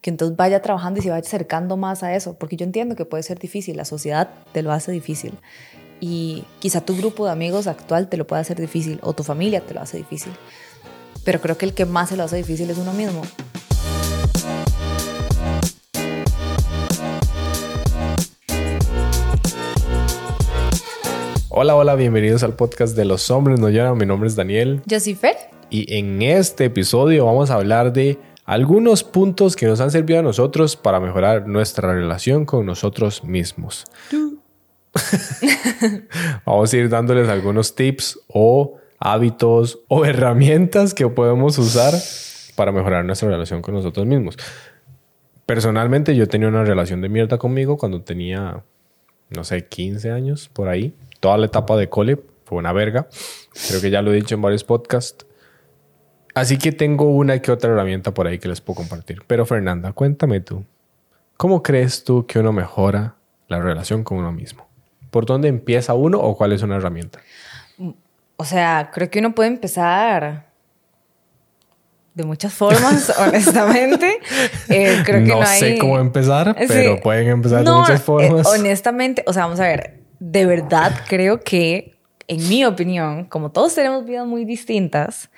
[0.00, 3.04] que entonces vaya trabajando y se vaya acercando más a eso, porque yo entiendo que
[3.04, 5.34] puede ser difícil, la sociedad te lo hace difícil
[6.00, 9.60] y quizá tu grupo de amigos actual te lo puede hacer difícil o tu familia
[9.60, 10.32] te lo hace difícil,
[11.24, 13.22] pero creo que el que más se lo hace difícil es uno mismo.
[21.50, 23.98] Hola, hola, bienvenidos al podcast de Los Hombres No Lloran.
[23.98, 24.80] Mi nombre es Daniel.
[24.86, 25.36] Yo soy Fer.
[25.68, 28.18] Y en este episodio vamos a hablar de
[28.50, 33.84] algunos puntos que nos han servido a nosotros para mejorar nuestra relación con nosotros mismos.
[36.44, 41.94] Vamos a ir dándoles algunos tips o hábitos o herramientas que podemos usar
[42.56, 44.36] para mejorar nuestra relación con nosotros mismos.
[45.46, 48.64] Personalmente yo tenía una relación de mierda conmigo cuando tenía,
[49.28, 50.92] no sé, 15 años por ahí.
[51.20, 53.06] Toda la etapa de cole fue una verga.
[53.68, 55.24] Creo que ya lo he dicho en varios podcasts.
[56.34, 59.22] Así que tengo una que otra herramienta por ahí que les puedo compartir.
[59.26, 60.64] Pero Fernanda, cuéntame tú,
[61.36, 63.16] ¿cómo crees tú que uno mejora
[63.48, 64.68] la relación con uno mismo?
[65.10, 67.18] ¿Por dónde empieza uno o cuál es una herramienta?
[68.36, 70.50] O sea, creo que uno puede empezar
[72.14, 74.18] de muchas formas, honestamente.
[74.68, 78.46] Eh, creo que no, sé cómo empezar, pero pueden empezar de muchas formas.
[78.46, 81.96] Eh, honestamente, o sea, vamos a ver, de verdad creo que,
[82.28, 85.30] en mi opinión, como todos tenemos vidas muy distintas,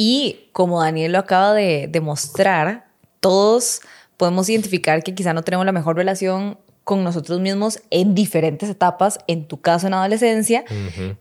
[0.00, 2.86] y como Daniel lo acaba de demostrar,
[3.18, 3.80] todos
[4.16, 9.18] podemos identificar que quizá no tenemos la mejor relación con nosotros mismos en diferentes etapas,
[9.26, 10.64] en tu caso en adolescencia.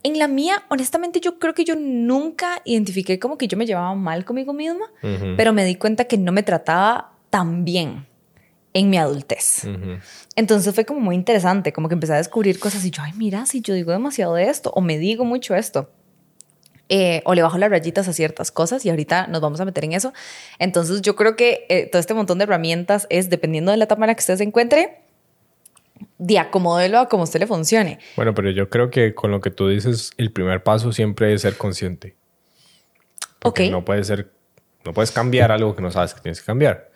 [0.03, 3.95] En la mía, honestamente, yo creo que yo nunca identifiqué como que yo me llevaba
[3.95, 4.86] mal conmigo misma,
[5.36, 8.05] pero me di cuenta que no me trataba tan bien
[8.73, 9.67] en mi adultez.
[10.36, 13.48] Entonces fue como muy interesante, como que empecé a descubrir cosas y yo, ay, mira,
[13.48, 15.89] si yo digo demasiado de esto o me digo mucho esto.
[16.89, 19.83] Eh, o le bajo las rayitas a ciertas cosas y ahorita nos vamos a meter
[19.83, 20.13] en eso.
[20.57, 24.05] Entonces yo creo que eh, todo este montón de herramientas es, dependiendo de la etapa
[24.05, 25.02] en la que usted se encuentre,
[26.17, 27.99] de acomódelo a como usted le funcione.
[28.15, 31.42] Bueno, pero yo creo que con lo que tú dices, el primer paso siempre es
[31.42, 32.15] ser consciente.
[33.39, 34.31] Porque no puedes ser,
[34.86, 36.92] no puedes cambiar algo que no sabes que tienes que cambiar.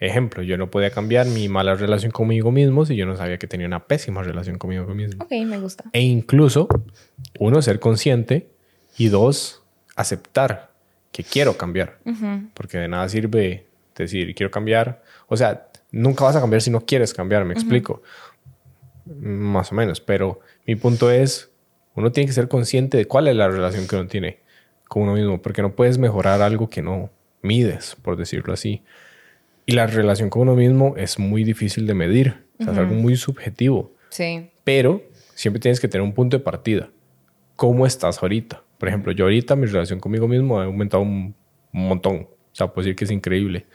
[0.00, 3.48] Ejemplo, yo no podía cambiar mi mala relación conmigo mismo si yo no sabía que
[3.48, 5.24] tenía una pésima relación conmigo mismo.
[5.24, 5.84] Ok, me gusta.
[5.92, 6.68] E incluso,
[7.38, 8.48] uno, ser consciente
[8.98, 9.62] y dos,
[9.96, 10.72] aceptar
[11.12, 11.98] que quiero cambiar.
[12.54, 13.66] Porque de nada sirve
[13.96, 15.02] decir, quiero cambiar.
[15.28, 18.02] O sea, nunca vas a cambiar si no quieres cambiar, me explico.
[19.06, 20.00] Más o menos.
[20.00, 21.50] Pero mi punto es,
[21.94, 24.40] uno tiene que ser consciente de cuál es la relación que uno tiene
[24.88, 25.40] con uno mismo.
[25.40, 27.10] Porque no puedes mejorar algo que no
[27.42, 28.82] mides, por decirlo así.
[29.66, 32.44] Y la relación con uno mismo es muy difícil de medir.
[32.60, 33.92] O sea, es algo muy subjetivo.
[34.10, 34.50] Sí.
[34.64, 35.02] Pero
[35.34, 36.90] siempre tienes que tener un punto de partida.
[37.56, 38.62] ¿Cómo estás ahorita?
[38.78, 41.34] Por ejemplo, yo ahorita mi relación conmigo mismo ha aumentado un,
[41.72, 42.16] montón.
[42.16, 43.66] O sea, puedo decir que es increíble.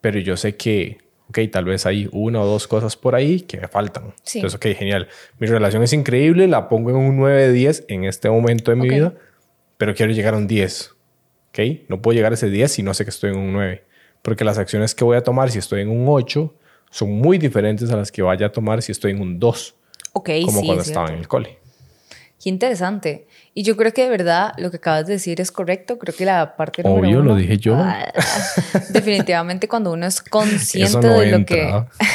[0.00, 0.98] Pero yo sé que,
[1.28, 4.14] ok, tal vez hay una o dos cosas por ahí que me faltan.
[4.34, 5.08] Entonces, ok, genial.
[5.38, 8.76] Mi relación es increíble, la pongo en un 9 de 10 en este momento de
[8.76, 9.14] mi vida,
[9.78, 10.94] pero quiero llegar a un 10.
[11.48, 11.58] ¿Ok?
[11.88, 13.84] No puedo llegar a ese 10 si no sé que estoy en un 9.
[14.22, 16.54] Porque las acciones que voy a tomar si estoy en un 8
[16.90, 19.74] son muy diferentes a las que vaya a tomar si estoy en un 2.
[20.12, 21.59] Ok, como cuando estaba en el cole.
[22.42, 23.26] Qué interesante.
[23.52, 25.98] Y yo creo que de verdad lo que acabas de decir es correcto.
[25.98, 27.74] Creo que la parte Obvio, lo dije yo.
[27.76, 28.10] Ah,
[28.88, 31.70] definitivamente cuando uno es consciente de lo que...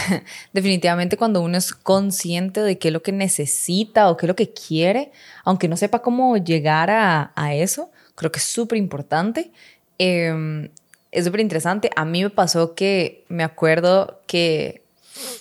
[0.53, 4.35] definitivamente cuando uno es consciente de qué es lo que necesita o qué es lo
[4.35, 5.11] que quiere,
[5.43, 9.51] aunque no sepa cómo llegar a, a eso, creo que es súper importante.
[9.99, 10.69] Em,
[11.11, 11.91] es súper interesante.
[11.95, 14.81] A mí me pasó que me acuerdo que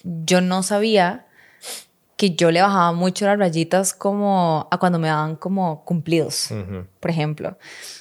[0.04, 1.24] yo no sabía
[2.16, 6.50] que yo le bajaba mucho las rayitas como a cuando me daban como cumplidos,
[7.00, 7.58] por ejemplo.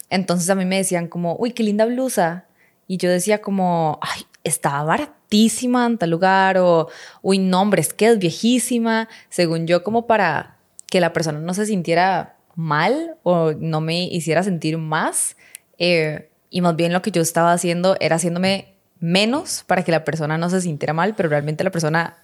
[0.09, 2.45] Entonces a mí me decían como, uy, qué linda blusa.
[2.87, 6.89] Y yo decía como, ay, estaba baratísima en tal lugar o,
[7.21, 10.57] uy, no, hombre, es que es viejísima, según yo, como para
[10.89, 15.37] que la persona no se sintiera mal o no me hiciera sentir más.
[15.79, 20.05] Eh, y más bien lo que yo estaba haciendo era haciéndome menos para que la
[20.05, 22.22] persona no se sintiera mal, pero realmente la persona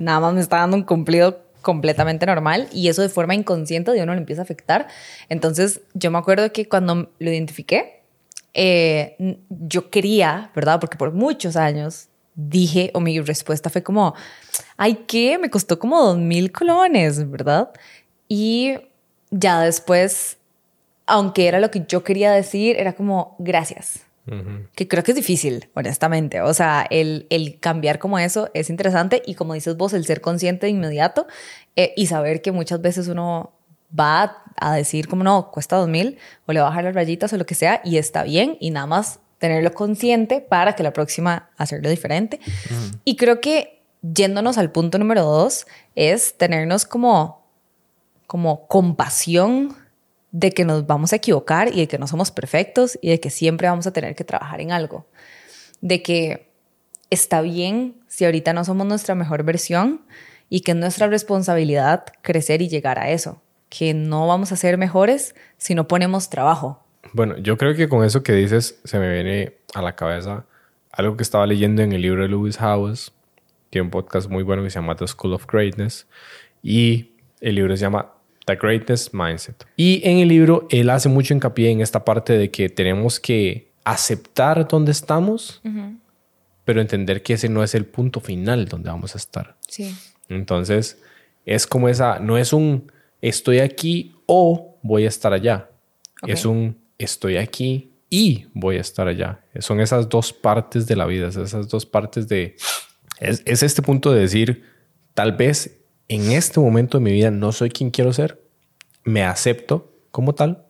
[0.00, 4.02] Nada más me está dando un cumplido completamente normal y eso de forma inconsciente de
[4.02, 4.88] uno le empieza a afectar.
[5.28, 8.02] Entonces yo me acuerdo que cuando lo identifiqué,
[8.54, 10.80] eh, yo quería, ¿verdad?
[10.80, 14.14] Porque por muchos años dije, o mi respuesta fue como,
[14.76, 15.38] ay, ¿qué?
[15.38, 17.70] Me costó como dos mil colones, ¿verdad?
[18.28, 18.74] Y
[19.30, 20.38] ya después,
[21.06, 24.00] aunque era lo que yo quería decir, era como, gracias.
[24.76, 26.40] Que creo que es difícil, honestamente.
[26.42, 30.20] O sea, el, el, cambiar como eso es interesante y como dices vos, el ser
[30.20, 31.26] consciente de inmediato
[31.74, 33.52] eh, y saber que muchas veces uno
[33.98, 37.32] va a decir como no, cuesta dos mil o le va a bajar las rayitas
[37.32, 40.92] o lo que sea y está bien y nada más tenerlo consciente para que la
[40.92, 42.38] próxima hacerlo diferente.
[43.04, 45.66] Y creo que yéndonos al punto número dos
[45.96, 47.44] es tenernos como,
[48.28, 49.76] como compasión
[50.32, 53.30] de que nos vamos a equivocar y de que no somos perfectos y de que
[53.30, 55.06] siempre vamos a tener que trabajar en algo.
[55.80, 56.48] De que
[57.10, 60.00] está bien si ahorita no somos nuestra mejor versión
[60.48, 63.40] y que es nuestra responsabilidad crecer y llegar a eso.
[63.68, 66.82] Que no vamos a ser mejores si no ponemos trabajo.
[67.12, 70.46] Bueno, yo creo que con eso que dices se me viene a la cabeza
[70.92, 73.12] algo que estaba leyendo en el libro de Lewis Howes.
[73.70, 76.06] Tiene un podcast muy bueno que se llama The School of Greatness.
[76.62, 78.12] Y el libro se llama
[78.46, 79.66] The Greatness Mindset.
[79.76, 83.72] Y en el libro él hace mucho hincapié en esta parte de que tenemos que
[83.84, 85.60] aceptar dónde estamos,
[86.64, 89.56] pero entender que ese no es el punto final donde vamos a estar.
[89.68, 89.94] Sí.
[90.28, 91.00] Entonces,
[91.44, 92.90] es como esa, no es un
[93.20, 95.70] estoy aquí o voy a estar allá.
[96.26, 99.40] Es un estoy aquí y voy a estar allá.
[99.58, 102.56] Son esas dos partes de la vida, esas dos partes de...
[103.18, 104.64] Es, este punto de decir,
[105.14, 108.42] tal vez en este momento de mi vida no soy quien quiero ser,
[109.04, 110.66] me acepto como tal,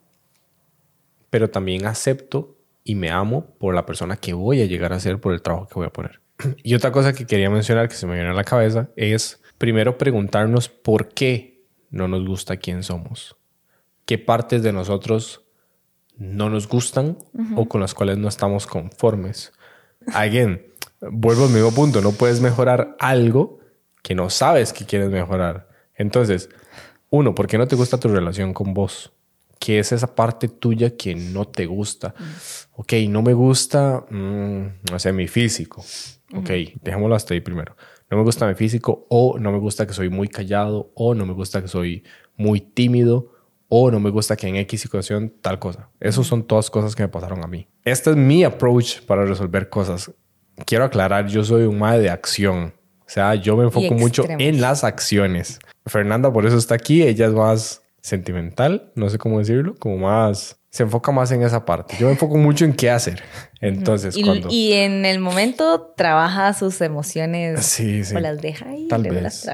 [1.31, 5.21] pero también acepto y me amo por la persona que voy a llegar a ser,
[5.21, 6.21] por el trabajo que voy a poner.
[6.63, 9.99] Y otra cosa que quería mencionar que se me viene a la cabeza es primero
[9.99, 13.37] preguntarnos por qué no nos gusta quién somos.
[14.05, 15.43] ¿Qué partes de nosotros
[16.23, 17.19] no nos gustan
[17.57, 19.53] o con las cuales no estamos conformes.
[20.13, 20.63] Again,
[21.01, 23.59] vuelvo al mismo punto, no puedes mejorar algo
[24.03, 25.69] que no sabes que quieres mejorar.
[25.95, 26.49] Entonces,
[27.11, 29.13] uno, ¿por qué no te gusta tu relación con vos?
[29.59, 32.15] ¿Qué es esa parte tuya que no te gusta?
[32.73, 35.85] Ok, no me gusta, mm, no sé, mi físico.
[36.35, 36.51] Ok,
[36.83, 37.77] dejémoslo hasta ahí primero.
[38.11, 41.27] No me gusta mi físico o no me gusta que soy muy callado o no
[41.27, 42.03] me gusta que soy
[42.37, 43.33] muy tímido
[43.69, 45.91] o no me gusta que en X situación tal cosa.
[46.01, 47.69] Esas son todas cosas que me pasaron a mí.
[47.85, 50.11] Este es mi approach para resolver cosas.
[50.67, 52.75] Quiero aclarar, yo soy un madre de acción.
[53.13, 55.59] O sea, yo me enfoco mucho en las acciones.
[55.85, 57.03] Fernanda por eso está aquí.
[57.03, 61.67] Ella es más sentimental, no sé cómo decirlo, como más se enfoca más en esa
[61.67, 61.95] parte.
[62.01, 63.23] Yo me enfoco mucho en qué hacer.
[63.61, 64.49] Entonces, y, cuando...
[64.51, 68.17] y en el momento trabaja sus emociones sí, sí.
[68.17, 68.89] o las deja ahí.
[68.89, 69.47] Tal vez.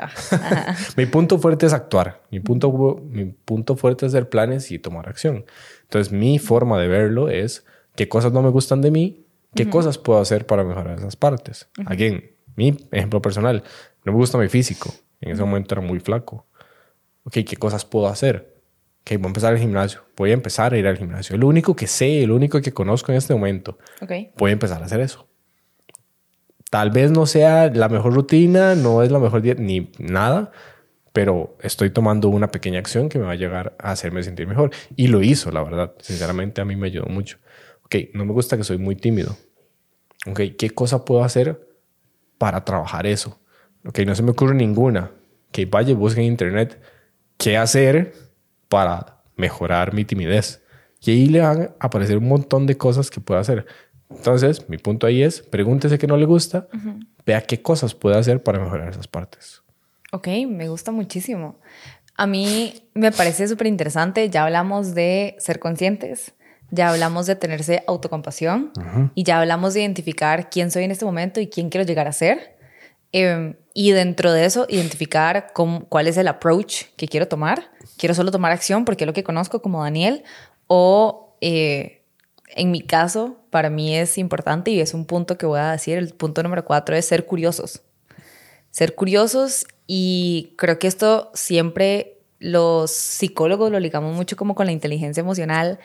[0.97, 2.23] mi punto fuerte es actuar.
[2.31, 5.45] Mi punto, mi punto fuerte es hacer planes y tomar acción.
[5.83, 7.65] Entonces, mi forma de verlo es
[7.97, 9.27] qué cosas no me gustan de mí,
[9.57, 11.69] qué cosas puedo hacer para mejorar esas partes.
[11.87, 13.63] Again, mi ejemplo personal,
[14.05, 14.93] no me gusta mi físico.
[15.21, 16.47] En ese momento era muy flaco.
[17.23, 18.59] Ok, ¿qué cosas puedo hacer?
[19.09, 20.03] que voy a empezar el gimnasio.
[20.19, 21.37] Voy a empezar a ir al gimnasio.
[21.39, 23.79] lo único que sé, lo único que conozco en este momento.
[24.03, 24.33] Okay.
[24.37, 25.27] Voy a empezar a hacer eso.
[26.71, 30.53] Tal vez no sea la mejor rutina, no es la mejor dieta, ni nada,
[31.15, 34.73] pero estoy tomando una pequeña acción que me va a llegar a hacerme sentir mejor.
[34.95, 35.95] Y lo hizo, la verdad.
[36.01, 37.39] Sinceramente, a mí me ayudó mucho.
[37.85, 39.39] Ok, no me gusta que soy muy tímido.
[40.27, 41.68] Ok, ¿qué cosa puedo hacer
[42.39, 43.39] para trabajar eso?
[43.85, 45.11] Ok, no se me ocurre ninguna.
[45.53, 46.81] Que vaya y busque en internet
[47.37, 48.15] qué hacer
[48.69, 50.63] para mejorar mi timidez.
[51.01, 53.67] Y ahí le van a aparecer un montón de cosas que puede hacer.
[54.11, 56.69] Entonces, mi punto ahí es, pregúntese qué no le gusta,
[57.27, 59.63] vea qué cosas puede hacer para mejorar esas partes.
[60.13, 61.61] Ok, me gusta muchísimo.
[62.17, 64.29] A mí me parece súper interesante.
[64.31, 66.35] Ya hablamos de ser conscientes,
[66.71, 68.73] ya hablamos de tenerse autocompasión
[69.15, 72.13] y ya hablamos de identificar quién soy en este momento y quién quiero llegar a
[72.13, 72.57] ser.
[73.13, 78.31] Em, y dentro de eso, identificar cuál es el approach que quiero tomar quiero solo
[78.31, 80.23] tomar acción porque es lo que conozco como Daniel,
[80.67, 82.03] o eh,
[82.57, 85.99] en mi caso, para mí es importante y es un punto que voy a decir,
[85.99, 87.83] el punto número cuatro es ser curiosos.
[88.71, 94.73] Ser curiosos y creo que esto siempre los psicólogos lo ligamos mucho como con la
[94.73, 95.79] inteligencia emocional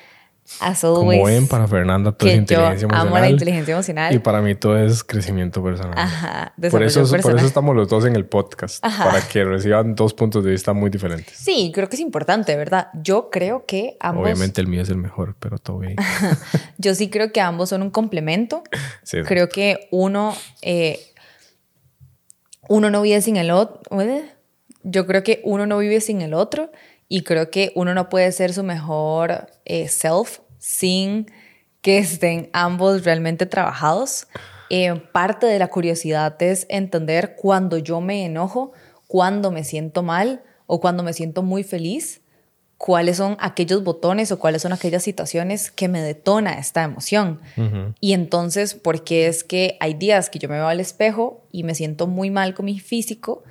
[0.82, 3.08] como ven, para Fernanda todo es inteligencia emocional.
[3.08, 4.14] Amo la inteligencia emocional.
[4.14, 5.98] Y para mí todo es crecimiento personal.
[5.98, 10.14] Ajá, por eso, por eso estamos los dos en el podcast, para que reciban dos
[10.14, 11.36] puntos de vista muy diferentes.
[11.38, 12.90] Sí, creo que es importante, ¿verdad?
[12.94, 14.24] Yo creo que ambos...
[14.24, 15.96] Obviamente el mío es el mejor, pero todo bien.
[16.78, 18.64] Yo sí creo que ambos son un complemento.
[19.04, 21.00] Sí, creo que uno, eh,
[22.68, 23.82] uno no vive sin el otro.
[24.84, 26.70] Yo creo que uno no vive sin el otro
[27.14, 31.32] y creo que uno no puede ser su mejor eh, self sin
[31.84, 34.26] que estén ambos realmente trabajados.
[34.72, 38.72] Eh, parte de la curiosidad es entender cuando yo me enojo,
[39.06, 42.22] cuando me siento mal o cuando me siento muy feliz,
[42.80, 47.42] cuáles son aquellos botones o cuáles son aquellas situaciones que me detona esta emoción.
[48.00, 51.62] Y entonces, ¿por qué es que hay días que yo me veo al espejo y
[51.62, 53.44] me siento muy mal con mi físico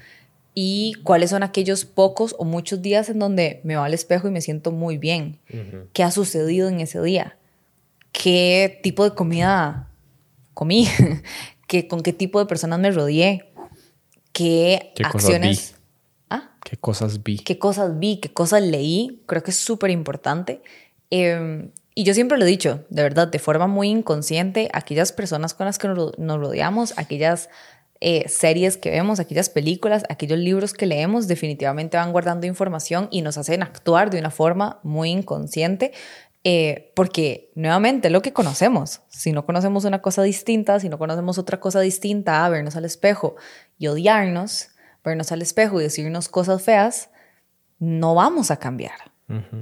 [0.55, 4.31] y cuáles son aquellos pocos o muchos días en donde me va al espejo y
[4.31, 5.39] me siento muy bien.
[5.93, 7.37] ¿Qué ha sucedido en ese día?
[8.13, 9.89] qué tipo de comida
[10.55, 10.87] comí,
[11.67, 13.53] que, con qué tipo de personas me rodeé,
[14.33, 15.75] qué, acciones...
[16.31, 16.53] ¿Ah?
[16.65, 17.39] ¿Qué cosas vi?
[17.39, 18.19] ¿Qué cosas vi?
[18.19, 19.23] ¿Qué cosas leí?
[19.27, 20.63] Creo que es súper importante.
[21.11, 25.53] Em, y yo siempre lo he dicho, de verdad, de forma muy inconsciente, aquellas personas
[25.53, 27.51] con las que nos rodeamos, aquellas
[28.05, 33.23] eh, series que vemos, aquellas películas, aquellos libros que leemos, definitivamente van guardando información y
[33.23, 35.93] nos hacen actuar de una forma muy inconsciente.
[36.43, 41.39] Eh, porque nuevamente lo que conocemos, si no conocemos una cosa distinta, si no conocemos
[41.39, 43.37] otra cosa distinta a vernos al espejo
[43.79, 44.71] y odiarnos,
[45.05, 47.11] vernos al espejo y decirnos cosas feas,
[47.79, 49.13] no vamos a cambiar,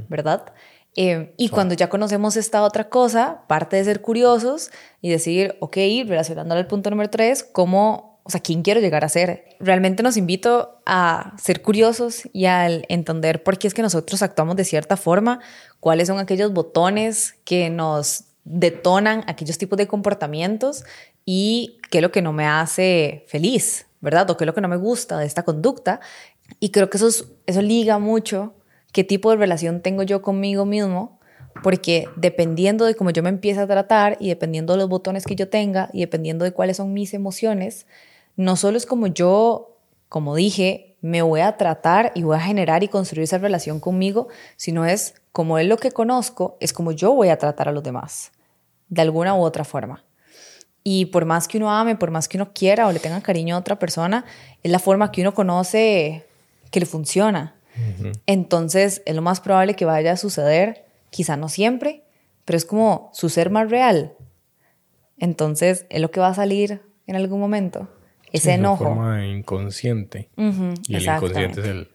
[0.08, 0.54] ¿verdad?
[0.96, 4.70] Eh, y cuando ya conocemos esta otra cosa, parte de ser curiosos
[5.02, 9.08] y decir, ok, relacionándolo al punto número tres, ¿cómo o sea, quién quiero llegar a
[9.08, 9.56] ser.
[9.58, 14.54] Realmente nos invito a ser curiosos y a entender por qué es que nosotros actuamos
[14.54, 15.40] de cierta forma,
[15.80, 20.84] cuáles son aquellos botones que nos detonan aquellos tipos de comportamientos
[21.24, 24.30] y qué es lo que no me hace feliz, ¿verdad?
[24.30, 25.98] O qué es lo que no me gusta de esta conducta.
[26.60, 27.08] Y creo que eso,
[27.46, 28.54] eso liga mucho
[28.92, 31.18] qué tipo de relación tengo yo conmigo mismo
[31.64, 35.34] porque dependiendo de cómo yo me empiece a tratar y dependiendo de los botones que
[35.34, 37.86] yo tenga y dependiendo de cuáles son mis emociones,
[38.40, 39.76] no solo es como yo,
[40.08, 44.28] como dije, me voy a tratar y voy a generar y construir esa relación conmigo,
[44.56, 47.82] sino es como es lo que conozco, es como yo voy a tratar a los
[47.82, 48.32] demás,
[48.88, 50.06] de alguna u otra forma.
[50.82, 53.56] Y por más que uno ame, por más que uno quiera o le tenga cariño
[53.56, 54.24] a otra persona,
[54.62, 56.26] es la forma que uno conoce
[56.70, 57.56] que le funciona.
[58.24, 62.04] Entonces, es lo más probable que vaya a suceder, quizá no siempre,
[62.46, 64.14] pero es como su ser más real.
[65.18, 67.88] Entonces, es lo que va a salir en algún momento
[68.32, 68.84] ese enojo.
[68.84, 70.30] De forma inconsciente.
[70.36, 71.90] y el inconsciente es el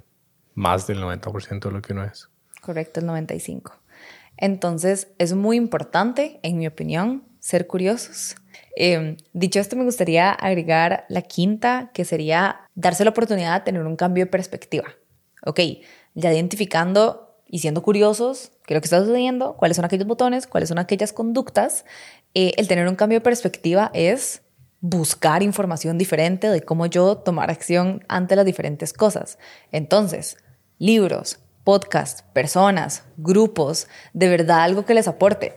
[0.53, 2.29] más del 90% de lo que uno es.
[2.61, 3.71] Correcto, el 95%.
[4.37, 8.35] Entonces, es muy importante, en mi opinión, ser curiosos.
[8.75, 13.83] Em, dicho esto, me gustaría agregar la quinta, que sería darse la oportunidad de tener
[13.83, 14.87] un cambio de perspectiva.
[15.45, 15.59] Ok,
[16.15, 20.47] ya identificando y siendo curiosos qué es lo que está sucediendo, cuáles son aquellos botones,
[20.47, 21.85] cuáles son aquellas conductas,
[22.33, 24.41] eh, el tener un cambio de perspectiva es
[24.87, 29.39] buscar información diferente de cómo yo tomar acción ante las diferentes cosas.
[29.71, 30.37] Entonces,
[30.77, 35.55] libros, podcasts, personas, grupos, de verdad algo que les aporte.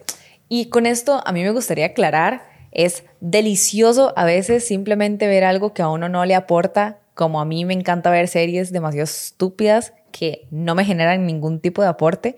[0.48, 5.74] Y con esto a mí me gustaría aclarar, es delicioso a veces simplemente ver algo
[5.74, 9.92] que a uno no le aporta, como a mí me encanta ver series demasiado estúpidas
[10.10, 12.36] que no me generan ningún tipo de aporte,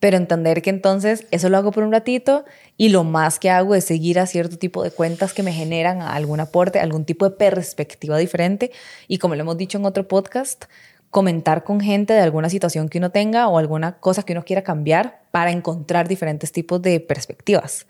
[0.00, 2.44] pero entender que entonces eso lo hago por un ratito
[2.76, 6.00] y lo más que hago es seguir a cierto tipo de cuentas que me generan
[6.00, 8.72] algún aporte, algún tipo de perspectiva diferente
[9.06, 10.64] y como lo hemos dicho en otro podcast,
[11.10, 14.62] comentar con gente de alguna situación que uno tenga o alguna cosa que uno quiera
[14.62, 17.86] cambiar para encontrar diferentes tipos de perspectivas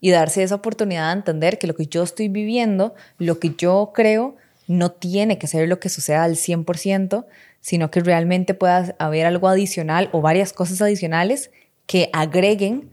[0.00, 3.92] y darse esa oportunidad de entender que lo que yo estoy viviendo, lo que yo
[3.94, 4.36] creo,
[4.66, 7.24] no tiene que ser lo que suceda al 100%,
[7.66, 11.50] sino que realmente pueda haber algo adicional o varias cosas adicionales
[11.86, 12.92] que agreguen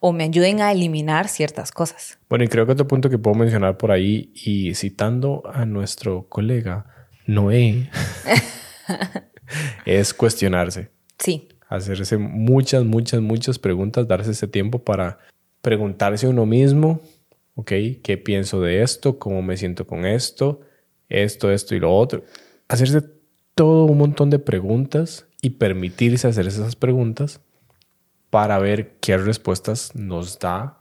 [0.00, 2.18] o me ayuden a eliminar ciertas cosas.
[2.30, 6.26] Bueno, y creo que otro punto que puedo mencionar por ahí, y citando a nuestro
[6.30, 6.86] colega
[7.26, 7.90] Noé,
[9.84, 10.88] es cuestionarse.
[11.18, 11.50] Sí.
[11.68, 15.18] Hacerse muchas, muchas, muchas preguntas, darse ese tiempo para
[15.60, 17.02] preguntarse a uno mismo,
[17.56, 17.72] ¿ok?
[18.02, 19.18] ¿Qué pienso de esto?
[19.18, 20.62] ¿Cómo me siento con esto?
[21.10, 22.24] Esto, esto y lo otro.
[22.68, 23.13] Hacerse
[23.54, 27.40] todo un montón de preguntas y permitirse hacer esas preguntas
[28.30, 30.78] para ver qué respuestas nos da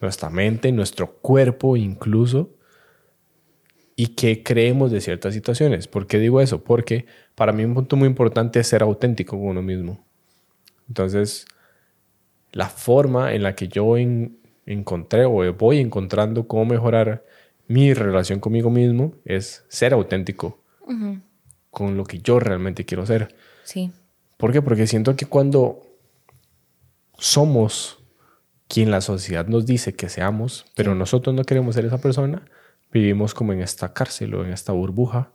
[0.00, 2.50] nuestra mente, nuestro cuerpo incluso,
[3.98, 5.88] y qué creemos de ciertas situaciones.
[5.88, 6.62] ¿Por qué digo eso?
[6.62, 10.04] Porque para mí un punto muy importante es ser auténtico con uno mismo.
[10.86, 11.46] Entonces,
[12.52, 13.96] la forma en la que yo
[14.66, 17.24] encontré o voy encontrando cómo mejorar
[17.68, 20.62] mi relación conmigo mismo es ser auténtico
[21.76, 23.34] con lo que yo realmente quiero ser.
[23.62, 23.92] Sí.
[24.38, 24.62] ¿Por qué?
[24.62, 25.82] Porque siento que cuando
[27.18, 27.98] somos
[28.66, 32.46] quien la sociedad nos dice que seamos, pero nosotros no queremos ser esa persona,
[32.90, 35.30] vivimos como en esta cárcel o en esta burbuja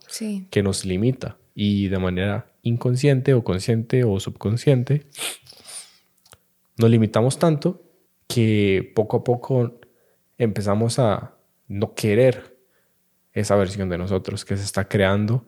[0.50, 5.06] que nos limita y de manera inconsciente o consciente o subconsciente
[6.76, 7.84] nos limitamos tanto
[8.26, 9.78] que poco a poco
[10.38, 11.36] empezamos a
[11.68, 12.58] no querer
[13.32, 15.46] esa versión de nosotros que se está creando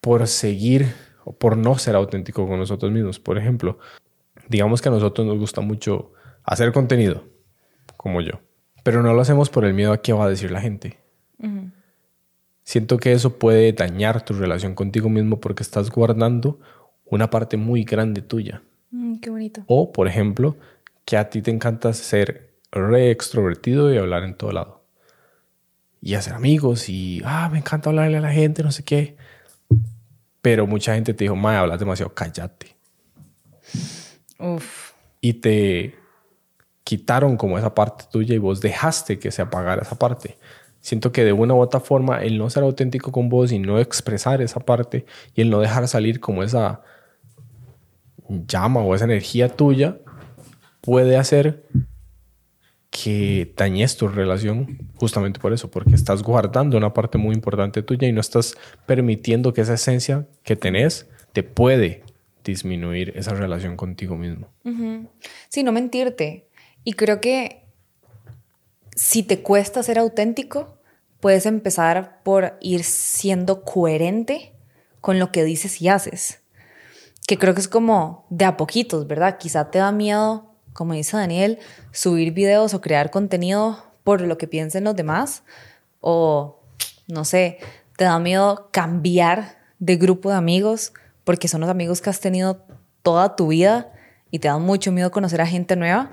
[0.00, 3.18] por seguir o por no ser auténtico con nosotros mismos.
[3.18, 3.78] Por ejemplo,
[4.48, 6.12] digamos que a nosotros nos gusta mucho
[6.42, 7.24] hacer contenido,
[7.96, 8.40] como yo,
[8.82, 10.98] pero no lo hacemos por el miedo a qué va a decir la gente.
[12.64, 16.60] Siento que eso puede dañar tu relación contigo mismo porque estás guardando
[17.06, 18.62] una parte muy grande tuya.
[18.90, 19.64] Mm, qué bonito.
[19.66, 20.56] O, por ejemplo,
[21.04, 24.84] que a ti te encanta ser re extrovertido y hablar en todo lado.
[26.00, 29.16] Y hacer amigos y, ah, me encanta hablarle a la gente, no sé qué.
[30.48, 32.74] Pero mucha gente te dijo, mae, hablas demasiado, cállate.
[34.38, 34.92] Uf.
[35.20, 35.94] Y te
[36.84, 40.38] quitaron como esa parte tuya y vos dejaste que se apagara esa parte.
[40.80, 43.78] Siento que de una u otra forma el no ser auténtico con vos y no
[43.78, 46.80] expresar esa parte y el no dejar salir como esa
[48.26, 49.98] llama o esa energía tuya
[50.80, 51.66] puede hacer
[52.90, 58.08] que dañes tu relación justamente por eso, porque estás guardando una parte muy importante tuya
[58.08, 58.54] y no estás
[58.86, 62.02] permitiendo que esa esencia que tenés te puede
[62.44, 64.48] disminuir esa relación contigo mismo.
[65.48, 66.48] Sí, no mentirte.
[66.82, 67.66] Y creo que
[68.96, 70.78] si te cuesta ser auténtico,
[71.20, 74.54] puedes empezar por ir siendo coherente
[75.00, 76.40] con lo que dices y haces.
[77.26, 79.36] Que creo que es como de a poquitos, ¿verdad?
[79.38, 80.47] Quizá te da miedo
[80.78, 81.58] como dice Daniel,
[81.90, 85.42] subir videos o crear contenido por lo que piensen los demás
[85.98, 86.60] o,
[87.08, 87.58] no sé,
[87.96, 90.92] te da miedo cambiar de grupo de amigos
[91.24, 92.64] porque son los amigos que has tenido
[93.02, 93.92] toda tu vida
[94.30, 96.12] y te da mucho miedo conocer a gente nueva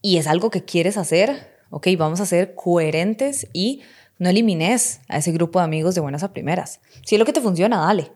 [0.00, 3.82] y es algo que quieres hacer, ok, vamos a ser coherentes y
[4.18, 6.80] no elimines a ese grupo de amigos de buenas a primeras.
[7.04, 8.10] Si es lo que te funciona, dale.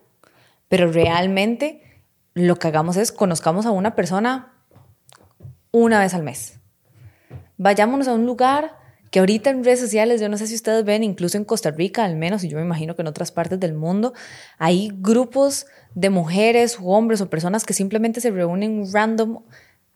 [0.68, 2.02] Pero realmente
[2.32, 4.55] lo que hagamos es conozcamos a una persona
[5.84, 6.58] una vez al mes.
[7.58, 8.78] Vayámonos a un lugar
[9.10, 12.04] que ahorita en redes sociales, yo no sé si ustedes ven, incluso en Costa Rica
[12.04, 14.14] al menos, y yo me imagino que en otras partes del mundo,
[14.58, 19.42] hay grupos de mujeres o hombres o personas que simplemente se reúnen random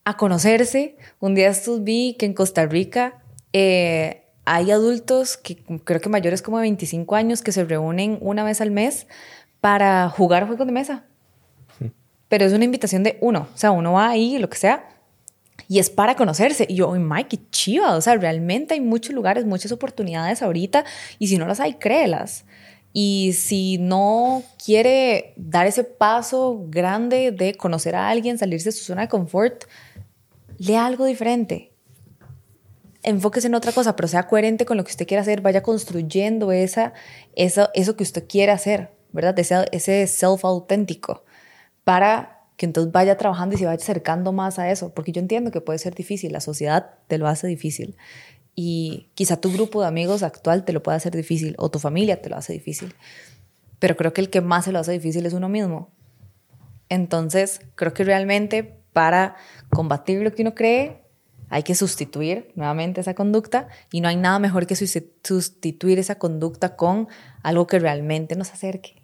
[0.05, 0.97] a conocerse.
[1.19, 3.23] Un día estos vi que en Costa Rica
[3.53, 8.45] eh, hay adultos, que creo que mayores como de 25 años, que se reúnen una
[8.45, 9.07] vez al mes
[9.61, 11.05] para jugar juegos de mesa.
[12.29, 15.00] Pero es una invitación de uno, o sea, uno va ahí, lo que sea,
[15.71, 16.67] y es para conocerse.
[16.69, 17.95] Y yo, Mike, qué chiva.
[17.95, 20.85] O sea, realmente hay muchos lugares, muchas oportunidades ahorita.
[21.21, 22.45] Y si no las hay, créelas.
[22.93, 28.83] Y si no quiere dar ese paso grande de conocer a alguien, salirse de su
[28.83, 29.63] zona de confort,
[30.59, 31.71] lea algo diferente.
[33.05, 35.41] Enfóquese en otra cosa, pero sea coherente con lo que usted quiere hacer.
[35.41, 36.95] Vaya construyendo esa,
[37.37, 39.39] eso, eso que usted quiere hacer, ¿verdad?
[39.39, 41.23] Ese, ese self auténtico
[41.85, 45.51] para que entonces vaya trabajando y se vaya acercando más a eso, porque yo entiendo
[45.51, 47.97] que puede ser difícil, la sociedad te lo hace difícil
[48.55, 52.21] y quizá tu grupo de amigos actual te lo pueda hacer difícil o tu familia
[52.21, 52.95] te lo hace difícil,
[53.79, 55.91] pero creo que el que más se lo hace difícil es uno mismo.
[56.91, 59.37] Entonces, creo que realmente para
[59.71, 61.03] combatir lo que uno cree,
[61.49, 66.77] hay que sustituir nuevamente esa conducta y no hay nada mejor que sustituir esa conducta
[66.77, 67.09] con
[67.43, 69.00] algo que realmente nos acerque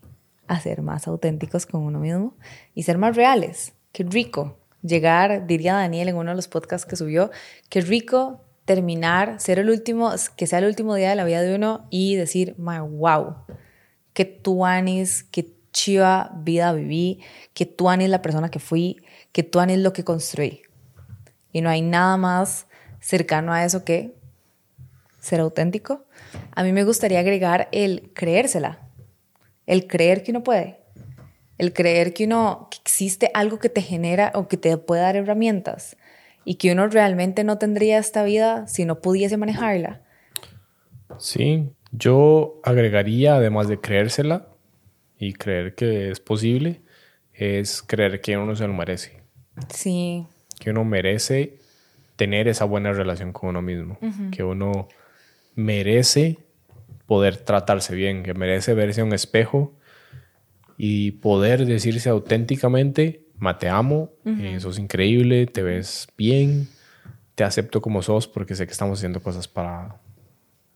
[0.49, 2.37] a ser más auténticos con uno mismo
[2.75, 3.73] y ser más reales.
[3.93, 7.31] Qué rico llegar, diría Daniel en uno de los podcasts que subió,
[7.69, 11.55] qué rico terminar, ser el último, que sea el último día de la vida de
[11.55, 13.37] uno y decir, my, wow,
[14.13, 17.21] qué tuanis, qué chiva vida viví,
[17.55, 20.63] qué tuanis la persona que fui, qué tuanis lo que construí.
[21.53, 22.67] Y no hay nada más
[23.01, 24.17] cercano a eso que
[25.21, 26.05] ser auténtico.
[26.55, 28.86] A mí me gustaría agregar el creérsela
[29.67, 30.79] el creer que uno puede,
[31.59, 35.17] el creer que uno que existe algo que te genera o que te puede dar
[35.17, 35.97] herramientas
[36.45, 40.03] y que uno realmente no tendría esta vida si no pudiese manejarla.
[41.19, 44.49] Sí, yo agregaría además de creérsela
[45.19, 46.83] y creer que es posible,
[47.33, 49.23] es creer que uno se lo merece.
[49.69, 50.27] Sí.
[50.61, 51.59] Que uno merece
[52.17, 53.99] tener esa buena relación con uno mismo,
[54.31, 54.89] que uno
[55.55, 56.39] merece
[57.07, 59.75] poder tratarse bien, que merece verse a un espejo
[60.77, 63.23] y poder decirse auténticamente,
[63.59, 66.69] te amo, eh, sos increíble, te ves bien,
[67.35, 70.01] te acepto como sos porque sé que estamos haciendo cosas para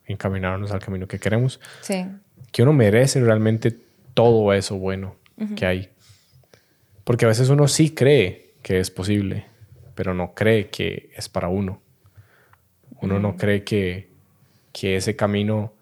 [0.07, 1.61] encaminarnos al camino que queremos.
[1.81, 2.07] Sí.
[2.53, 3.77] Que uno merece realmente
[4.15, 5.17] todo eso bueno
[5.57, 5.89] que hay.
[7.05, 9.47] Porque a veces uno sí cree que es posible,
[9.95, 11.81] pero no cree que es para uno.
[13.01, 14.11] Uno no cree que,
[14.73, 15.73] que ese camino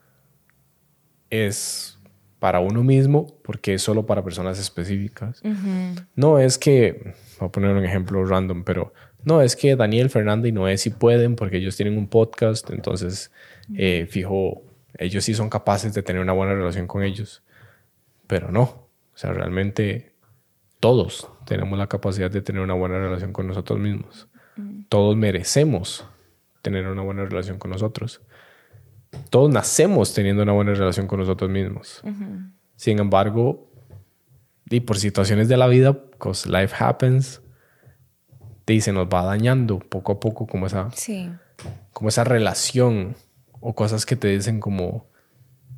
[1.30, 1.98] es
[2.38, 5.42] para uno mismo porque es solo para personas específicas.
[6.14, 8.92] No es que, voy a poner un ejemplo random, pero
[9.24, 13.32] no es que Daniel, Fernanda y Noé sí pueden porque ellos tienen un podcast, entonces
[13.76, 14.62] eh, fijo,
[14.94, 17.42] ellos sí son capaces de tener una buena relación con ellos,
[18.26, 20.12] pero no, o sea, realmente
[20.80, 24.28] todos tenemos la capacidad de tener una buena relación con nosotros mismos.
[24.88, 26.04] Todos merecemos
[26.62, 28.20] tener una buena relación con nosotros
[29.30, 32.02] todos nacemos teniendo una buena relación con nosotros mismos.
[32.76, 33.70] Sin embargo,
[34.70, 37.40] y por situaciones de la vida, because life happens,
[38.66, 40.90] y se nos va dañando poco a poco como esa,
[41.92, 43.16] como esa relación
[43.60, 45.06] o cosas que te dicen como,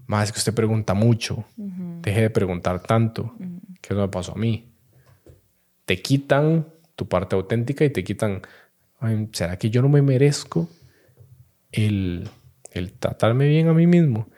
[0.07, 3.35] más es que usted pregunta mucho, deje de preguntar tanto,
[3.81, 4.73] que eso me pasó a mí.
[5.85, 6.67] Te quitan
[6.97, 8.43] tu parte auténtica y te quitan,
[9.33, 10.69] ¿será que yo no me merezco
[11.71, 12.29] el,
[12.73, 14.29] el tratarme bien a mí mismo?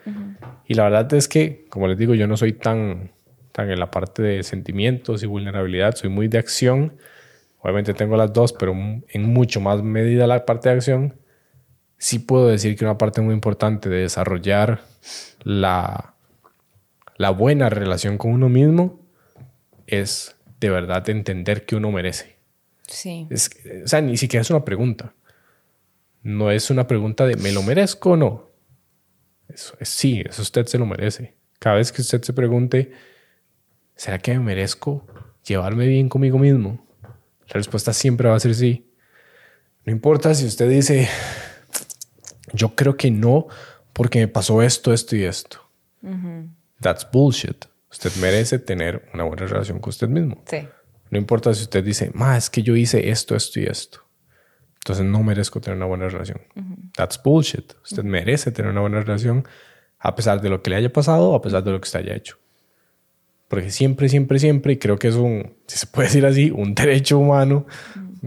[0.67, 3.11] Y la verdad es que, como les digo, yo no soy tan,
[3.51, 6.97] tan en la parte de sentimientos y vulnerabilidad, soy muy de acción.
[7.59, 11.15] Obviamente tengo las dos, pero en mucho más medida la parte de acción.
[11.97, 14.81] Sí puedo decir que una parte muy importante de desarrollar
[15.43, 16.15] la,
[17.17, 18.99] la buena relación con uno mismo
[19.87, 22.37] es de verdad entender que uno merece.
[22.87, 23.27] Sí.
[23.31, 25.13] o sea, ni siquiera es una pregunta.
[26.23, 28.51] No es una pregunta de ¿me lo merezco o no?
[29.49, 31.35] Eso es sí, eso usted se lo merece.
[31.59, 32.91] Cada vez que usted se pregunte,
[33.95, 35.05] ¿será que me merezco
[35.45, 36.87] llevarme bien conmigo mismo?
[37.47, 38.89] La respuesta siempre va a ser sí.
[39.85, 41.09] No importa si usted dice,
[42.53, 43.47] yo creo que no,
[43.91, 45.59] porque me pasó esto, esto y esto.
[46.79, 47.65] That's bullshit.
[47.91, 50.43] Usted merece tener una buena relación con usted mismo.
[50.49, 50.67] Sí.
[51.09, 54.02] No importa si usted dice, ma, es que yo hice esto, esto y esto.
[54.83, 56.41] Entonces no merezco tener una buena relación.
[56.97, 57.73] That's bullshit.
[57.83, 59.47] Usted merece tener una buena relación
[59.97, 61.99] a pesar de lo que le haya pasado o a pesar de lo que usted
[61.99, 62.37] haya hecho.
[63.47, 66.75] Porque siempre, siempre, siempre, y creo que es un, si se puede decir así, un
[66.75, 67.65] derecho humano.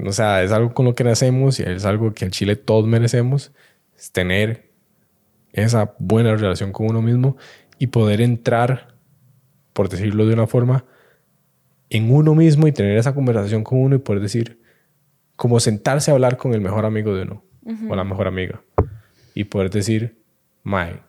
[0.03, 2.87] O sea, es algo con lo que nacemos y es algo que en Chile todos
[2.87, 3.53] merecemos,
[3.99, 4.71] es tener
[5.53, 7.37] esa buena relación con uno mismo
[7.79, 8.95] y poder entrar,
[9.75, 10.87] por decirlo de una forma,
[11.91, 14.59] en uno mismo y tener esa conversación con uno y poder decir,
[15.37, 17.45] como sentarse a hablar con el mejor amigo de uno
[17.89, 18.63] o la mejor amiga
[19.35, 20.23] y poder decir,
[20.63, 21.01] Mae,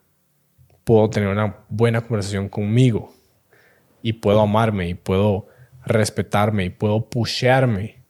[0.83, 3.13] puedo tener una buena conversación conmigo
[4.01, 5.47] y puedo amarme y puedo
[5.85, 8.03] respetarme y puedo pushearme.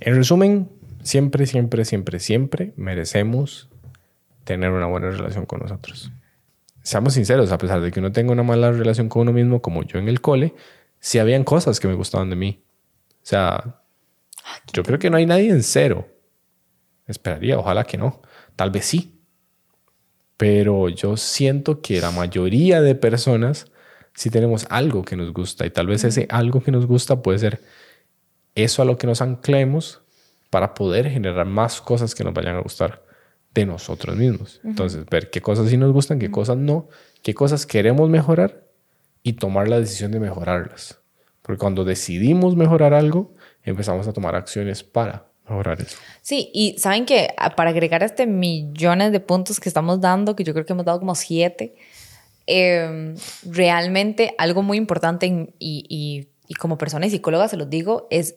[0.00, 0.68] En resumen,
[1.02, 3.68] siempre, siempre, siempre, siempre merecemos
[4.44, 6.12] tener una buena relación con nosotros.
[6.82, 9.82] Seamos sinceros, a pesar de que uno tenga una mala relación con uno mismo, como
[9.82, 10.54] yo en el cole,
[11.00, 12.62] sí habían cosas que me gustaban de mí.
[13.10, 13.80] O sea,
[14.72, 16.08] yo creo que no hay nadie en cero.
[17.06, 18.20] Esperaría, ojalá que no.
[18.56, 19.20] Tal vez sí.
[20.36, 23.70] Pero yo siento que la mayoría de personas
[24.14, 27.38] sí tenemos algo que nos gusta y tal vez ese algo que nos gusta puede
[27.38, 27.60] ser
[28.54, 30.02] eso a lo que nos anclemos
[30.50, 33.04] para poder generar más cosas que nos vayan a gustar
[33.54, 34.60] de nosotros mismos.
[34.64, 36.88] Entonces, ver qué cosas sí nos gustan, qué cosas no,
[37.22, 38.66] qué cosas queremos mejorar
[39.22, 41.00] y tomar la decisión de mejorarlas.
[41.42, 43.34] Porque cuando decidimos mejorar algo,
[43.70, 45.96] empezamos a tomar acciones para mejorar eso.
[46.22, 50.44] Sí, y saben que ah, para agregar este millones de puntos que estamos dando, que
[50.44, 51.74] yo creo que hemos dado como siete,
[52.46, 56.28] em, realmente algo muy importante y, y,
[56.60, 58.36] como persona y psicóloga se los digo, es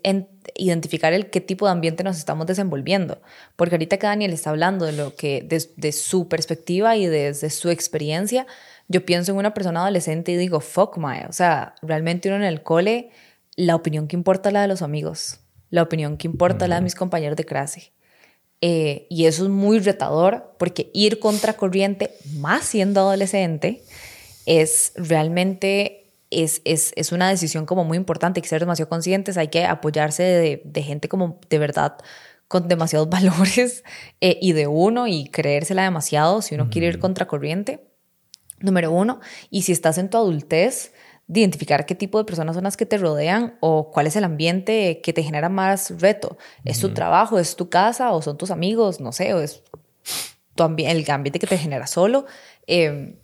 [0.55, 3.21] identificar el qué tipo de ambiente nos estamos desenvolviendo.
[3.55, 7.51] Porque ahorita que Daniel está hablando de lo que, de, de su perspectiva y desde
[7.51, 8.47] su experiencia,
[8.87, 12.43] yo pienso en una persona adolescente y digo, fuck my, o sea, realmente uno en
[12.43, 13.11] el cole
[13.59, 16.75] la opinión que importa es la de los amigos, la opinión que importa es la
[16.75, 17.91] de mis compañeros de clase.
[18.61, 23.83] Eh, y eso es muy retador porque ir contra corriente, más siendo adolescente,
[24.45, 29.37] es realmente es, es, es, una decisión como muy importante, hay que ser demasiado conscientes,
[29.37, 31.97] hay que apoyarse de, de gente como de verdad
[32.47, 33.83] con demasiados valores
[34.21, 37.89] eh, y de uno y creérsela demasiado si uno quiere ir contra corriente,
[38.61, 39.19] número uno.
[39.49, 40.93] Y si estás en tu adultez,
[41.29, 44.23] de identificar qué tipo de personas son las que te rodean o cuál es el
[44.23, 46.39] ambiente que te genera más reto.
[46.65, 48.99] ¿Es tu trabajo, es tu casa o son tus amigos?
[48.99, 49.61] No sé, o es
[50.55, 52.25] tu el ambiente que te genera solo.
[52.65, 53.15] Em,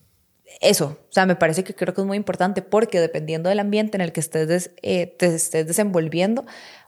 [0.61, 3.97] eso, o sea, me parece que creo que es muy importante porque dependiendo del ambiente
[3.97, 6.45] en el que estés eh, te estés desenvolviendo,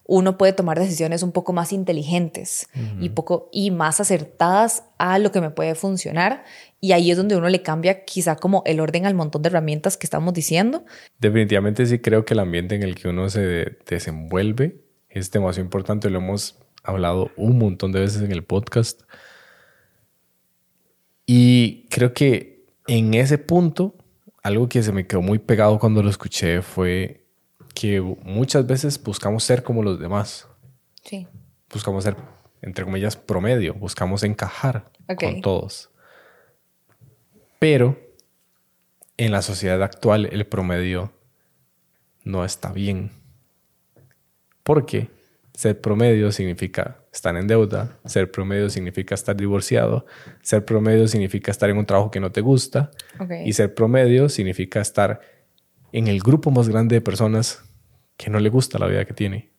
[0.08, 5.32] uno puede tomar decisiones un poco más inteligentes y, poco, y más acertadas a lo
[5.34, 6.46] que me puede funcionar.
[6.80, 9.98] Y ahí es donde uno le cambia quizá como el orden al montón de herramientas
[9.98, 10.86] que estamos diciendo.
[11.20, 16.10] Definitivamente sí creo que el ambiente en el que uno se desenvuelve es demasiado importante.
[16.10, 19.02] Lo hemos hablado un montón de veces en el podcast.
[21.26, 23.96] Y creo que en ese punto,
[24.42, 27.27] algo que se me quedó muy pegado cuando lo escuché fue
[27.80, 30.48] que muchas veces buscamos ser como los demás.
[31.04, 31.28] Sí.
[31.72, 32.16] Buscamos ser,
[32.64, 33.76] entre comillas, promedio.
[33.76, 35.92] Buscamos encajar con todos.
[37.60, 38.00] Pero
[39.16, 41.14] en la sociedad actual el promedio
[42.24, 43.12] no está bien.
[44.64, 45.12] Porque
[45.54, 50.08] ser promedio significa estar en deuda, ser promedio significa estar divorciado,
[50.42, 52.90] ser promedio significa estar en un trabajo que no te gusta
[53.46, 55.22] y ser promedio significa estar
[55.92, 57.67] en el grupo más grande de personas
[58.18, 59.50] que no le gusta la vida que tiene.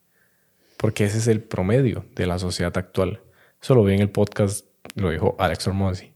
[0.76, 3.20] Porque ese es el promedio de la sociedad actual.
[3.60, 6.12] Eso lo vi en el podcast lo dijo Alex Hormozzi.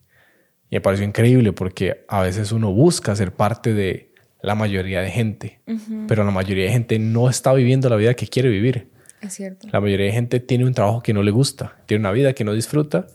[0.71, 5.11] Y me pareció increíble porque a veces uno busca ser parte de la mayoría de
[5.11, 5.61] gente,
[6.09, 8.91] pero la mayoría de gente no está viviendo la vida que quiere vivir.
[9.21, 9.69] Es cierto.
[9.71, 12.43] La mayoría de gente tiene un trabajo que no le gusta, tiene una vida que
[12.43, 13.07] no disfruta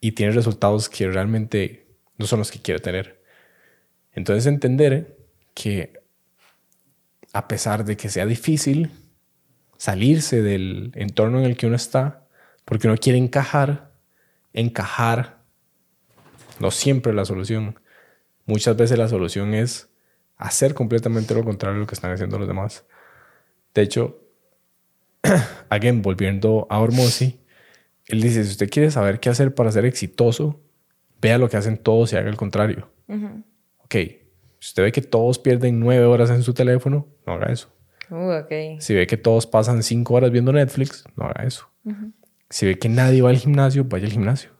[0.00, 3.20] y tiene resultados que realmente no son los que quiere tener.
[4.12, 5.18] Entonces entender
[5.52, 5.97] que
[7.32, 8.90] a pesar de que sea difícil
[9.76, 12.26] salirse del entorno en el que uno está,
[12.64, 13.92] porque uno quiere encajar,
[14.52, 15.38] encajar
[16.58, 17.78] no siempre es la solución.
[18.46, 19.88] Muchas veces la solución es
[20.36, 22.84] hacer completamente lo contrario de lo que están haciendo los demás.
[23.74, 24.20] De hecho,
[25.68, 27.40] again, volviendo a Hormozy,
[28.06, 30.60] él dice, si usted quiere saber qué hacer para ser exitoso,
[31.20, 32.90] vea lo que hacen todos y haga el contrario.
[33.78, 33.96] Ok,
[34.60, 37.68] si usted ve que todos pierden nueve horas en su teléfono, no haga eso.
[38.10, 38.80] Uh, okay.
[38.80, 41.68] Si ve que todos pasan cinco horas viendo Netflix, no haga eso.
[42.50, 44.50] Si ve que nadie va al gimnasio, vaya al gimnasio.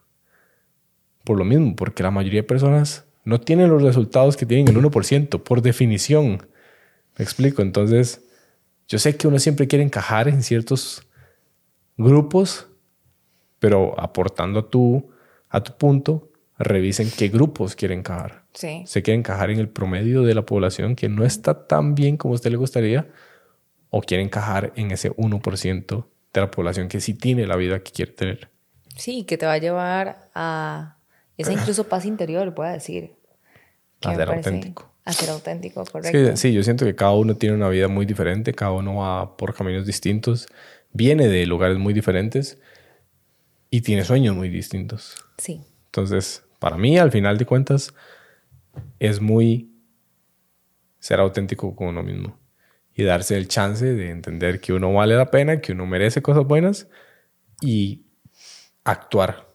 [1.24, 4.82] Por lo mismo, porque la mayoría de personas no tienen los resultados que tienen el
[4.82, 6.46] 1%, por definición.
[7.16, 7.62] Me explico.
[7.62, 8.24] Entonces,
[8.86, 11.06] yo sé que uno siempre quiere encajar en ciertos
[11.96, 12.68] grupos,
[13.58, 15.10] pero aportando a tu,
[15.48, 18.44] a tu punto, revisen qué grupos quieren encajar.
[18.58, 18.82] Sí.
[18.86, 22.34] Se quiere encajar en el promedio de la población que no está tan bien como
[22.34, 23.06] a usted le gustaría,
[23.88, 27.92] o quiere encajar en ese 1% de la población que sí tiene la vida que
[27.92, 28.50] quiere tener.
[28.96, 30.96] Sí, que te va a llevar a
[31.36, 33.12] esa incluso paz interior, puedo decir.
[34.02, 34.92] A ser auténtico.
[35.04, 36.36] A ser auténtico, correcto.
[36.36, 39.54] sí, yo siento que cada uno tiene una vida muy diferente, cada uno va por
[39.54, 40.48] caminos distintos,
[40.92, 42.58] viene de lugares muy diferentes
[43.70, 45.14] y tiene sueños muy distintos.
[45.36, 45.62] Sí.
[45.86, 47.94] Entonces, para mí, al final de cuentas,
[48.98, 49.70] es muy
[50.98, 52.38] ser auténtico con uno mismo
[52.94, 56.44] y darse el chance de entender que uno vale la pena, que uno merece cosas
[56.44, 56.88] buenas
[57.60, 58.06] y
[58.84, 59.46] actuar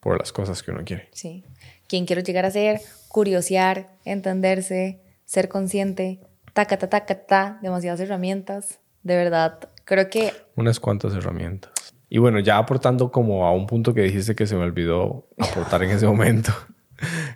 [0.00, 1.08] por las cosas que uno quiere.
[1.12, 1.44] Sí.
[1.86, 6.20] Quien quiero llegar a ser, curiosear, entenderse, ser consciente,
[6.54, 8.80] taca, ta, taca, ta, demasiadas herramientas.
[9.02, 10.32] De verdad, creo que...
[10.56, 11.72] Unas cuantas herramientas.
[12.08, 15.82] Y bueno, ya aportando como a un punto que dijiste que se me olvidó aportar
[15.82, 16.52] en ese momento,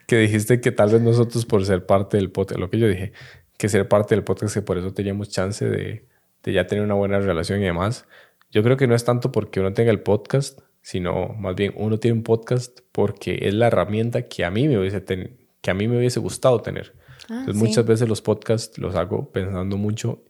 [0.06, 3.12] que dijiste que tal vez nosotros por ser parte del podcast, lo que yo dije,
[3.58, 6.06] que ser parte del podcast, que por eso teníamos chance de,
[6.42, 8.06] de ya tener una buena relación y demás.
[8.50, 11.98] Yo creo que no es tanto porque uno tenga el podcast, sino más bien uno
[11.98, 15.04] tiene un podcast porque es la herramienta que a mí me hubiese,
[15.60, 16.94] que a mí me hubiese gustado tener.
[17.28, 20.22] Ah, Entonces, muchas veces los podcasts los hago pensando mucho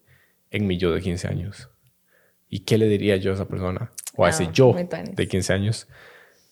[0.50, 1.68] en mi yo de 15 años.
[2.48, 3.90] ¿Y qué le diría yo a esa persona?
[4.16, 5.88] O a ese ah, yo de 15 años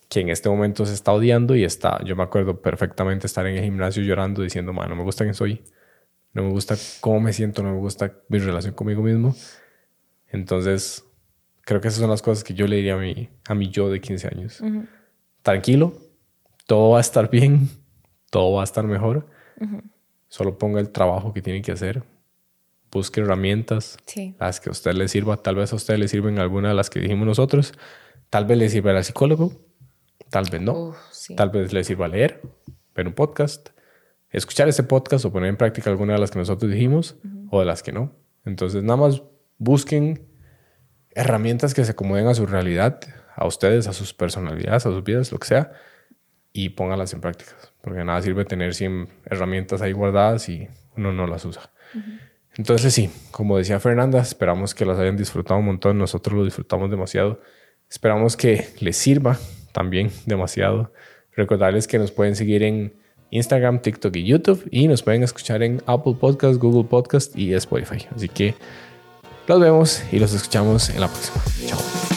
[0.08, 3.56] que en este momento se está odiando y está, yo me acuerdo perfectamente estar en
[3.56, 5.62] el gimnasio llorando diciendo, no me gusta quién soy,
[6.32, 9.34] no me gusta cómo me siento, no me gusta mi relación conmigo mismo.
[10.28, 11.04] Entonces,
[11.64, 13.88] Creo que esas son las cosas que yo le diría a mi, a mi yo
[13.88, 14.62] de 15 años.
[15.42, 15.94] Tranquilo,
[16.66, 17.68] todo va a estar bien,
[18.30, 19.26] todo va a estar mejor.
[20.28, 22.02] Solo ponga el trabajo que tiene que hacer.
[22.90, 23.96] Busque herramientas,
[24.38, 25.38] las que a usted le sirva.
[25.38, 27.72] Tal vez a usted le sirven algunas de las que dijimos nosotros.
[28.28, 29.52] Tal vez le sirva al psicólogo,
[30.30, 30.94] tal vez no.
[31.37, 32.42] Tal vez le sirva leer,
[32.94, 33.70] ver un podcast,
[34.30, 37.16] escuchar ese podcast o poner en práctica alguna de las que nosotros dijimos
[37.50, 38.12] o de las que no.
[38.44, 39.22] Entonces, nada más
[39.58, 40.26] busquen
[41.10, 43.00] herramientas que se acomoden a su realidad,
[43.37, 45.72] a ustedes, a sus personalidades, a sus vidas, lo que sea,
[46.52, 47.52] y pónganlas en práctica.
[47.80, 51.70] Porque nada sirve tener 100 herramientas ahí guardadas y uno no las usa.
[52.56, 56.90] Entonces sí, como decía Fernanda, esperamos que las hayan disfrutado un montón, nosotros lo disfrutamos
[56.90, 57.40] demasiado.
[57.88, 59.38] Esperamos que les sirva
[59.74, 60.92] también demasiado.
[61.37, 62.94] Recordarles que nos pueden seguir en
[63.30, 68.06] Instagram, TikTok y YouTube y nos pueden escuchar en Apple Podcast, Google Podcast y Spotify.
[68.14, 68.54] Así que
[69.48, 71.42] los vemos y los escuchamos en la próxima.
[71.66, 72.13] Chao.